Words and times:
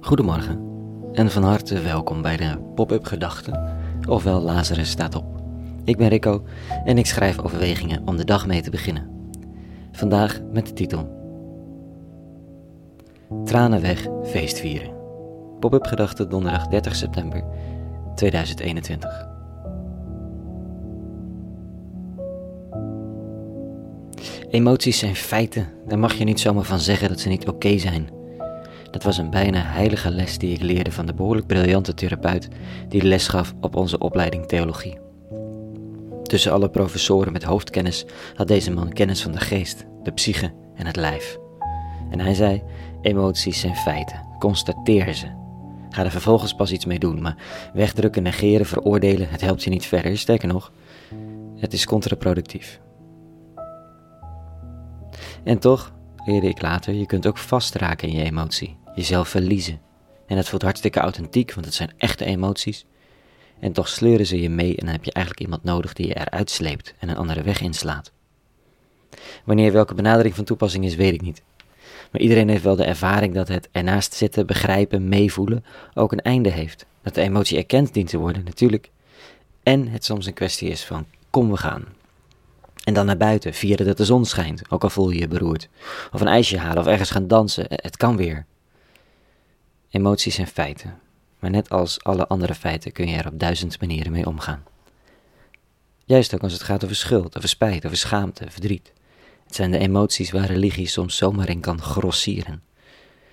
Goedemorgen 0.00 0.68
en 1.12 1.30
van 1.30 1.42
harte 1.42 1.80
welkom 1.80 2.22
bij 2.22 2.36
de 2.36 2.58
Pop-up 2.74 3.04
Gedachten, 3.04 3.78
ofwel 4.08 4.40
Lazarus 4.40 4.90
staat 4.90 5.14
op. 5.14 5.24
Ik 5.84 5.96
ben 5.96 6.08
Rico 6.08 6.44
en 6.84 6.98
ik 6.98 7.06
schrijf 7.06 7.38
overwegingen 7.38 8.06
om 8.06 8.16
de 8.16 8.24
dag 8.24 8.46
mee 8.46 8.62
te 8.62 8.70
beginnen. 8.70 9.30
Vandaag 9.92 10.40
met 10.52 10.66
de 10.66 10.72
titel 10.72 11.18
Tranen 13.44 13.80
weg, 13.80 14.06
feestvieren. 14.24 14.90
Pop-up 15.60 15.86
Gedachten 15.86 16.28
donderdag 16.28 16.66
30 16.66 16.96
september 16.96 17.44
2021. 18.14 19.26
Emoties 24.50 24.98
zijn 24.98 25.16
feiten, 25.16 25.68
daar 25.86 25.98
mag 25.98 26.12
je 26.12 26.24
niet 26.24 26.40
zomaar 26.40 26.64
van 26.64 26.80
zeggen 26.80 27.08
dat 27.08 27.20
ze 27.20 27.28
niet 27.28 27.48
oké 27.48 27.78
zijn. 27.78 28.19
Dat 28.90 29.02
was 29.02 29.18
een 29.18 29.30
bijna 29.30 29.62
heilige 29.62 30.10
les 30.10 30.38
die 30.38 30.54
ik 30.54 30.62
leerde 30.62 30.92
van 30.92 31.06
de 31.06 31.14
behoorlijk 31.14 31.46
briljante 31.46 31.94
therapeut 31.94 32.48
die 32.88 33.02
les 33.02 33.28
gaf 33.28 33.54
op 33.60 33.76
onze 33.76 33.98
opleiding 33.98 34.46
theologie. 34.46 34.98
Tussen 36.22 36.52
alle 36.52 36.70
professoren 36.70 37.32
met 37.32 37.42
hoofdkennis 37.42 38.04
had 38.34 38.48
deze 38.48 38.70
man 38.70 38.92
kennis 38.92 39.22
van 39.22 39.32
de 39.32 39.40
geest, 39.40 39.84
de 40.02 40.12
psyche 40.12 40.52
en 40.74 40.86
het 40.86 40.96
lijf. 40.96 41.38
En 42.10 42.20
hij 42.20 42.34
zei: 42.34 42.62
emoties 43.02 43.60
zijn 43.60 43.76
feiten, 43.76 44.26
constateer 44.38 45.14
ze. 45.14 45.26
Ga 45.90 46.04
er 46.04 46.10
vervolgens 46.10 46.54
pas 46.54 46.72
iets 46.72 46.84
mee 46.84 46.98
doen, 46.98 47.22
maar 47.22 47.36
wegdrukken, 47.72 48.22
negeren, 48.22 48.66
veroordelen, 48.66 49.28
het 49.28 49.40
helpt 49.40 49.62
je 49.62 49.70
niet 49.70 49.86
verder. 49.86 50.18
Sterker 50.18 50.48
nog, 50.48 50.72
het 51.56 51.72
is 51.72 51.86
contraproductief. 51.86 52.80
En 55.44 55.58
toch, 55.58 55.92
leerde 56.24 56.48
ik 56.48 56.62
later, 56.62 56.94
je 56.94 57.06
kunt 57.06 57.26
ook 57.26 57.38
vastraken 57.38 58.08
in 58.08 58.16
je 58.16 58.24
emotie, 58.24 58.76
jezelf 58.94 59.28
verliezen. 59.28 59.80
En 60.26 60.36
dat 60.36 60.48
voelt 60.48 60.62
hartstikke 60.62 61.00
authentiek, 61.00 61.52
want 61.54 61.66
het 61.66 61.74
zijn 61.74 61.92
echte 61.96 62.24
emoties. 62.24 62.86
En 63.60 63.72
toch 63.72 63.88
sleuren 63.88 64.26
ze 64.26 64.40
je 64.40 64.50
mee 64.50 64.76
en 64.76 64.84
dan 64.84 64.94
heb 64.94 65.04
je 65.04 65.12
eigenlijk 65.12 65.44
iemand 65.44 65.64
nodig 65.64 65.92
die 65.92 66.06
je 66.06 66.18
eruit 66.18 66.50
sleept 66.50 66.94
en 66.98 67.08
een 67.08 67.16
andere 67.16 67.42
weg 67.42 67.60
inslaat. 67.60 68.12
Wanneer 69.44 69.72
welke 69.72 69.94
benadering 69.94 70.34
van 70.34 70.44
toepassing 70.44 70.84
is, 70.84 70.94
weet 70.94 71.14
ik 71.14 71.20
niet. 71.20 71.42
Maar 72.10 72.20
iedereen 72.20 72.48
heeft 72.48 72.62
wel 72.62 72.76
de 72.76 72.84
ervaring 72.84 73.34
dat 73.34 73.48
het 73.48 73.68
ernaast 73.72 74.14
zitten, 74.14 74.46
begrijpen, 74.46 75.08
meevoelen 75.08 75.64
ook 75.94 76.12
een 76.12 76.20
einde 76.20 76.50
heeft. 76.50 76.86
Dat 77.02 77.14
de 77.14 77.20
emotie 77.20 77.58
erkend 77.58 77.94
dient 77.94 78.08
te 78.08 78.18
worden, 78.18 78.44
natuurlijk. 78.44 78.90
En 79.62 79.88
het 79.88 80.04
soms 80.04 80.26
een 80.26 80.34
kwestie 80.34 80.68
is 80.68 80.84
van 80.84 81.06
kom 81.30 81.50
we 81.50 81.56
gaan. 81.56 81.84
En 82.84 82.94
dan 82.94 83.06
naar 83.06 83.16
buiten, 83.16 83.54
vieren 83.54 83.86
dat 83.86 83.96
de 83.96 84.04
zon 84.04 84.24
schijnt, 84.24 84.70
ook 84.70 84.82
al 84.82 84.90
voel 84.90 85.10
je 85.10 85.18
je 85.18 85.28
beroerd. 85.28 85.68
Of 86.12 86.20
een 86.20 86.26
ijsje 86.26 86.58
halen 86.58 86.78
of 86.78 86.86
ergens 86.86 87.10
gaan 87.10 87.26
dansen, 87.26 87.64
het 87.68 87.96
kan 87.96 88.16
weer. 88.16 88.46
Emoties 89.90 90.34
zijn 90.34 90.46
feiten, 90.46 90.98
maar 91.38 91.50
net 91.50 91.70
als 91.70 92.04
alle 92.04 92.26
andere 92.26 92.54
feiten 92.54 92.92
kun 92.92 93.08
je 93.08 93.16
er 93.16 93.26
op 93.26 93.38
duizend 93.38 93.80
manieren 93.80 94.12
mee 94.12 94.26
omgaan. 94.26 94.64
Juist 96.04 96.34
ook 96.34 96.42
als 96.42 96.52
het 96.52 96.62
gaat 96.62 96.84
over 96.84 96.96
schuld, 96.96 97.36
over 97.36 97.48
spijt, 97.48 97.84
over 97.84 97.96
schaamte, 97.96 98.50
verdriet. 98.50 98.92
Het 99.46 99.54
zijn 99.54 99.70
de 99.70 99.78
emoties 99.78 100.30
waar 100.30 100.46
religie 100.46 100.86
soms 100.86 101.16
zomaar 101.16 101.48
in 101.48 101.60
kan 101.60 101.82
grossieren. 101.82 102.62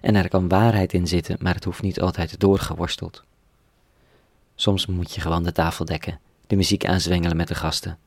En 0.00 0.14
er 0.14 0.28
kan 0.28 0.48
waarheid 0.48 0.92
in 0.92 1.06
zitten, 1.06 1.36
maar 1.40 1.54
het 1.54 1.64
hoeft 1.64 1.82
niet 1.82 2.00
altijd 2.00 2.40
doorgeworsteld. 2.40 3.22
Soms 4.54 4.86
moet 4.86 5.14
je 5.14 5.20
gewoon 5.20 5.42
de 5.42 5.52
tafel 5.52 5.84
dekken, 5.84 6.20
de 6.46 6.56
muziek 6.56 6.86
aanzwengelen 6.86 7.36
met 7.36 7.48
de 7.48 7.54
gasten. 7.54 7.98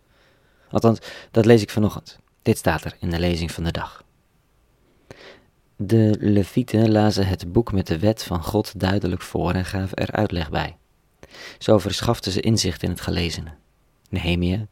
Althans, 0.72 1.00
dat 1.31 1.45
lees 1.45 1.61
ik 1.61 1.69
vanochtend. 1.69 2.19
Dit 2.41 2.58
staat 2.58 2.83
er 2.83 2.95
in 3.00 3.09
de 3.09 3.19
lezing 3.19 3.52
van 3.52 3.64
de 3.64 3.72
dag. 3.72 4.03
De 5.75 6.16
Levieten 6.19 6.91
lazen 6.91 7.28
het 7.28 7.51
boek 7.51 7.72
met 7.72 7.88
de 7.88 8.00
wet 8.00 8.23
van 8.23 8.44
God 8.44 8.79
duidelijk 8.79 9.22
voor 9.22 9.53
en 9.53 9.66
gaven 9.66 9.97
er 9.97 10.12
uitleg 10.12 10.50
bij. 10.50 10.78
Zo 11.57 11.78
verschaften 11.78 12.31
ze 12.31 12.41
inzicht 12.41 12.84
in 12.84 12.90
het 12.90 13.01
gelezene. 13.01 13.51
Nehemia, 14.09 14.68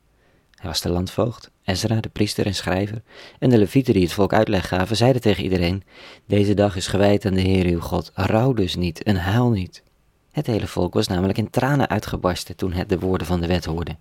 hij 0.56 0.69
was 0.69 0.81
de 0.81 0.90
landvoogd, 0.90 1.51
Ezra, 1.63 2.00
de 2.00 2.09
priester 2.09 2.46
en 2.46 2.56
schrijver, 2.56 3.02
en 3.40 3.50
de 3.50 3.57
levieten 3.57 3.94
die 3.94 4.03
het 4.03 4.13
volk 4.13 4.34
uitleg 4.34 4.68
gaven, 4.68 4.96
zeiden 4.96 5.22
tegen 5.22 5.44
iedereen, 5.44 5.84
deze 6.25 6.53
dag 6.53 6.75
is 6.75 6.88
gewijd 6.88 7.25
aan 7.25 7.34
de 7.34 7.41
Heer 7.41 7.66
uw 7.66 7.79
God, 7.79 8.12
rouw 8.13 8.53
dus 8.53 8.75
niet 8.75 9.03
en 9.03 9.16
huil 9.16 9.50
niet. 9.50 9.84
Het 10.31 10.47
hele 10.47 10.68
volk 10.68 10.94
was 10.94 11.07
namelijk 11.07 11.38
in 11.38 11.50
tranen 11.50 11.90
uitgebarsten 11.90 12.56
toen 12.56 12.73
het 12.73 12.90
de 12.90 13.00
woorden 13.00 13.28
van 13.28 13.41
de 13.41 13.47
wet 13.47 13.66
hoorde. 13.66 13.96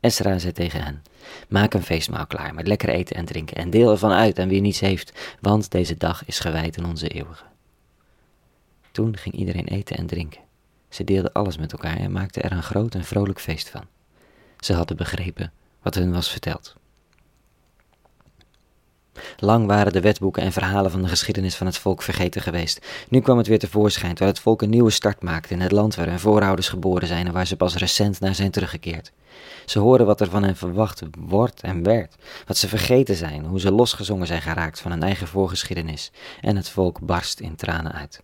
Esra 0.00 0.38
zei 0.38 0.52
tegen 0.52 0.84
hen, 0.84 1.02
maak 1.48 1.74
een 1.74 1.82
feestmaal 1.82 2.26
klaar 2.26 2.54
met 2.54 2.66
lekker 2.66 2.88
eten 2.88 3.16
en 3.16 3.24
drinken 3.24 3.56
en 3.56 3.70
deel 3.70 3.90
ervan 3.90 4.12
uit 4.12 4.38
aan 4.38 4.48
wie 4.48 4.60
niets 4.60 4.80
heeft, 4.80 5.36
want 5.40 5.70
deze 5.70 5.96
dag 5.96 6.24
is 6.26 6.38
gewijd 6.38 6.78
aan 6.78 6.88
onze 6.88 7.08
eeuwige. 7.08 7.44
Toen 8.92 9.16
ging 9.16 9.34
iedereen 9.34 9.66
eten 9.66 9.96
en 9.96 10.06
drinken. 10.06 10.40
Ze 10.88 11.04
deelden 11.04 11.32
alles 11.32 11.58
met 11.58 11.72
elkaar 11.72 11.96
en 11.96 12.12
maakten 12.12 12.42
er 12.42 12.52
een 12.52 12.62
groot 12.62 12.94
en 12.94 13.04
vrolijk 13.04 13.40
feest 13.40 13.68
van. 13.68 13.84
Ze 14.58 14.72
hadden 14.72 14.96
begrepen 14.96 15.52
wat 15.82 15.94
hun 15.94 16.12
was 16.12 16.30
verteld. 16.30 16.76
Lang 19.38 19.66
waren 19.66 19.92
de 19.92 20.00
wetboeken 20.00 20.42
en 20.42 20.52
verhalen 20.52 20.90
van 20.90 21.02
de 21.02 21.08
geschiedenis 21.08 21.54
van 21.54 21.66
het 21.66 21.78
volk 21.78 22.02
vergeten 22.02 22.42
geweest. 22.42 22.86
Nu 23.08 23.20
kwam 23.20 23.38
het 23.38 23.46
weer 23.46 23.58
tevoorschijn, 23.58 24.10
terwijl 24.10 24.30
het 24.30 24.40
volk 24.40 24.62
een 24.62 24.70
nieuwe 24.70 24.90
start 24.90 25.22
maakte 25.22 25.54
in 25.54 25.60
het 25.60 25.72
land 25.72 25.94
waar 25.94 26.06
hun 26.06 26.20
voorouders 26.20 26.68
geboren 26.68 27.08
zijn 27.08 27.26
en 27.26 27.32
waar 27.32 27.46
ze 27.46 27.56
pas 27.56 27.76
recent 27.76 28.20
naar 28.20 28.34
zijn 28.34 28.50
teruggekeerd. 28.50 29.12
Ze 29.66 29.78
horen 29.78 30.06
wat 30.06 30.20
er 30.20 30.30
van 30.30 30.42
hen 30.42 30.56
verwacht 30.56 31.02
wordt 31.18 31.60
en 31.60 31.82
werd, 31.82 32.14
wat 32.46 32.56
ze 32.56 32.68
vergeten 32.68 33.16
zijn, 33.16 33.44
hoe 33.44 33.60
ze 33.60 33.72
losgezongen 33.72 34.26
zijn 34.26 34.42
geraakt 34.42 34.80
van 34.80 34.90
hun 34.90 35.02
eigen 35.02 35.26
voorgeschiedenis, 35.26 36.10
en 36.40 36.56
het 36.56 36.68
volk 36.68 37.00
barst 37.00 37.40
in 37.40 37.56
tranen 37.56 37.92
uit. 37.92 38.22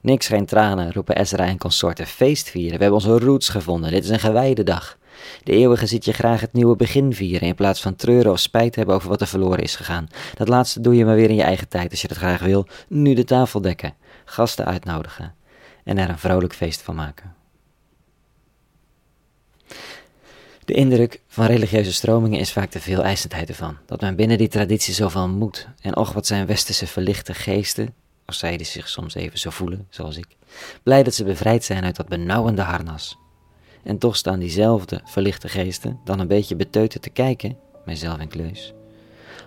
Niks 0.00 0.26
geen 0.26 0.46
tranen, 0.46 0.92
roepen 0.92 1.16
Ezra 1.16 1.44
en 1.44 1.58
consorten. 1.58 2.06
Feest 2.06 2.50
vieren, 2.50 2.78
we 2.78 2.84
hebben 2.84 3.00
onze 3.00 3.24
roots 3.24 3.48
gevonden, 3.48 3.90
dit 3.90 4.04
is 4.04 4.10
een 4.10 4.20
gewijde 4.20 4.62
dag. 4.62 4.98
De 5.42 5.52
eeuwige 5.52 5.86
ziet 5.86 6.04
je 6.04 6.12
graag 6.12 6.40
het 6.40 6.52
nieuwe 6.52 6.76
begin 6.76 7.14
vieren 7.14 7.48
in 7.48 7.54
plaats 7.54 7.80
van 7.80 7.96
treuren 7.96 8.32
of 8.32 8.38
spijt 8.38 8.74
hebben 8.74 8.94
over 8.94 9.08
wat 9.08 9.20
er 9.20 9.26
verloren 9.26 9.62
is 9.62 9.76
gegaan. 9.76 10.08
Dat 10.34 10.48
laatste 10.48 10.80
doe 10.80 10.96
je 10.96 11.04
maar 11.04 11.14
weer 11.14 11.28
in 11.28 11.34
je 11.34 11.42
eigen 11.42 11.68
tijd 11.68 11.90
als 11.90 12.00
je 12.00 12.08
dat 12.08 12.16
graag 12.16 12.40
wil. 12.40 12.66
Nu 12.88 13.14
de 13.14 13.24
tafel 13.24 13.60
dekken, 13.60 13.94
gasten 14.24 14.64
uitnodigen 14.64 15.34
en 15.84 15.98
er 15.98 16.08
een 16.08 16.18
vrolijk 16.18 16.54
feest 16.54 16.82
van 16.82 16.94
maken. 16.94 17.34
De 20.64 20.72
indruk 20.72 21.20
van 21.28 21.46
religieuze 21.46 21.92
stromingen 21.92 22.40
is 22.40 22.52
vaak 22.52 22.72
de 22.72 22.80
veel 22.80 23.02
eisendheid 23.02 23.48
ervan. 23.48 23.76
Dat 23.86 24.00
men 24.00 24.16
binnen 24.16 24.38
die 24.38 24.48
traditie 24.48 24.94
zoveel 24.94 25.28
moet. 25.28 25.68
En 25.80 25.96
och, 25.96 26.12
wat 26.12 26.26
zijn 26.26 26.46
westerse 26.46 26.86
verlichte 26.86 27.34
geesten, 27.34 27.94
als 28.24 28.38
zij 28.38 28.56
die 28.56 28.66
zich 28.66 28.88
soms 28.88 29.14
even 29.14 29.38
zo 29.38 29.50
voelen, 29.50 29.86
zoals 29.90 30.16
ik, 30.16 30.26
blij 30.82 31.02
dat 31.02 31.14
ze 31.14 31.24
bevrijd 31.24 31.64
zijn 31.64 31.84
uit 31.84 31.96
dat 31.96 32.08
benauwende 32.08 32.62
harnas. 32.62 33.18
En 33.82 33.98
toch 33.98 34.16
staan 34.16 34.38
diezelfde 34.38 35.00
verlichte 35.04 35.48
geesten 35.48 35.98
dan 36.04 36.20
een 36.20 36.28
beetje 36.28 36.56
beteuterd 36.56 37.02
te 37.02 37.10
kijken, 37.10 37.56
mijzelf 37.84 38.18
en 38.18 38.28
Kleus, 38.28 38.74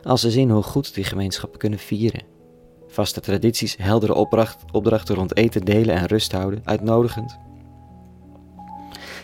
als 0.03 0.21
ze 0.21 0.31
zien 0.31 0.49
hoe 0.49 0.63
goed 0.63 0.93
die 0.93 1.03
gemeenschappen 1.03 1.59
kunnen 1.59 1.79
vieren. 1.79 2.23
Vaste 2.87 3.19
tradities, 3.19 3.75
heldere 3.77 4.13
opdracht, 4.13 4.63
opdrachten 4.71 5.15
rond 5.15 5.37
eten, 5.37 5.65
delen 5.65 5.95
en 5.95 6.05
rust 6.05 6.31
houden, 6.31 6.61
uitnodigend. 6.63 7.37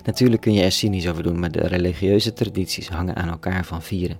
Natuurlijk 0.03 0.41
kun 0.41 0.53
je 0.53 0.63
er 0.63 0.71
cynisch 0.71 1.09
over 1.09 1.23
doen, 1.23 1.39
maar 1.39 1.51
de 1.51 1.67
religieuze 1.67 2.33
tradities 2.33 2.89
hangen 2.89 3.15
aan 3.15 3.29
elkaar 3.29 3.65
van 3.65 3.81
vieren. 3.81 4.19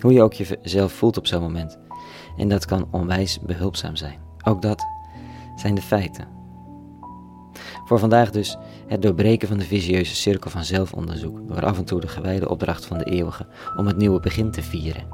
Hoe 0.00 0.12
je 0.12 0.22
ook 0.22 0.32
jezelf 0.32 0.92
voelt 0.92 1.16
op 1.16 1.26
zo'n 1.26 1.42
moment. 1.42 1.78
En 2.36 2.48
dat 2.48 2.64
kan 2.64 2.88
onwijs 2.90 3.40
behulpzaam 3.40 3.96
zijn. 3.96 4.18
Ook 4.44 4.62
dat 4.62 4.84
zijn 5.56 5.74
de 5.74 5.82
feiten. 5.82 6.39
Voor 7.84 7.98
vandaag 7.98 8.30
dus 8.30 8.56
het 8.86 9.02
doorbreken 9.02 9.48
van 9.48 9.58
de 9.58 9.64
visieuze 9.64 10.14
cirkel 10.14 10.50
van 10.50 10.64
zelfonderzoek 10.64 11.48
door 11.48 11.64
af 11.64 11.78
en 11.78 11.84
toe 11.84 12.00
de 12.00 12.08
gewijde 12.08 12.48
opdracht 12.48 12.86
van 12.86 12.98
de 12.98 13.04
eeuwige 13.04 13.46
om 13.76 13.86
het 13.86 13.96
nieuwe 13.96 14.20
begin 14.20 14.50
te 14.50 14.62
vieren. 14.62 15.06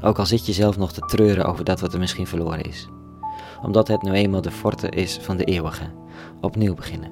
Ook 0.00 0.18
al 0.18 0.26
zit 0.26 0.46
je 0.46 0.52
zelf 0.52 0.76
nog 0.76 0.92
te 0.92 1.00
treuren 1.00 1.44
over 1.44 1.64
dat 1.64 1.80
wat 1.80 1.92
er 1.92 1.98
misschien 1.98 2.26
verloren 2.26 2.62
is. 2.62 2.88
Omdat 3.62 3.88
het 3.88 4.02
nu 4.02 4.12
eenmaal 4.12 4.42
de 4.42 4.50
forte 4.50 4.88
is 4.88 5.18
van 5.20 5.36
de 5.36 5.44
eeuwige. 5.44 5.90
Opnieuw 6.40 6.74
beginnen. 6.74 7.10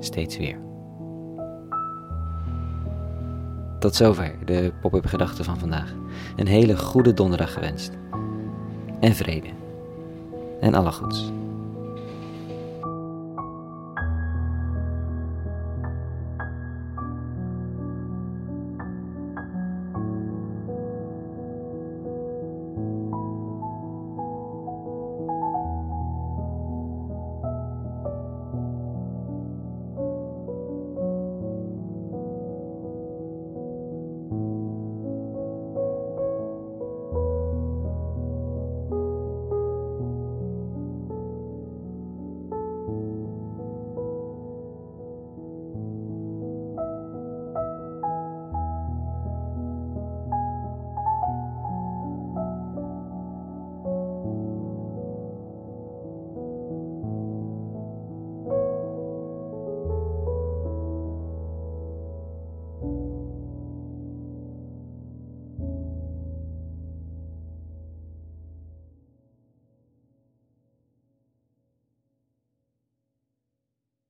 Steeds 0.00 0.36
weer. 0.36 0.58
Tot 3.78 3.94
zover 3.94 4.34
de 4.44 4.72
pop-up 4.80 5.06
gedachten 5.06 5.44
van 5.44 5.58
vandaag. 5.58 5.94
Een 6.36 6.46
hele 6.46 6.76
goede 6.78 7.14
donderdag 7.14 7.52
gewenst. 7.52 7.92
En 9.00 9.14
vrede. 9.14 9.48
En 10.60 10.74
alle 10.74 10.92
goeds. 10.92 11.32